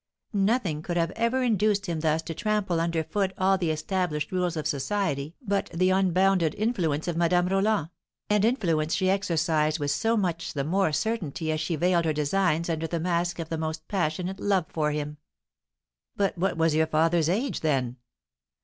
Nothing 0.33 0.81
could 0.81 0.97
ever 0.97 1.13
have 1.15 1.33
induced 1.45 1.85
him 1.85 1.99
thus 1.99 2.23
to 2.23 2.33
trample 2.33 2.79
under 2.79 3.03
foot 3.03 3.33
all 3.37 3.55
the 3.59 3.69
established 3.69 4.31
rules 4.31 4.57
of 4.57 4.65
society 4.65 5.35
but 5.43 5.69
the 5.71 5.91
unbounded 5.91 6.55
influence 6.55 7.07
of 7.07 7.15
Madame 7.15 7.47
Roland, 7.49 7.91
an 8.27 8.43
influence 8.43 8.95
she 8.95 9.11
exercised 9.11 9.77
with 9.77 9.91
so 9.91 10.17
much 10.17 10.53
the 10.55 10.63
more 10.63 10.91
certainty 10.91 11.51
as 11.51 11.61
she 11.61 11.75
veiled 11.75 12.05
her 12.05 12.13
designs 12.13 12.67
under 12.67 12.87
the 12.87 12.99
mask 12.99 13.37
of 13.37 13.49
the 13.49 13.59
most 13.59 13.87
passionate 13.87 14.39
love 14.39 14.65
for 14.69 14.89
him." 14.89 15.17
"But 16.15 16.35
what 16.35 16.57
was 16.57 16.73
your 16.73 16.87
father's 16.87 17.29
age 17.29 17.59
then?" 17.59 17.97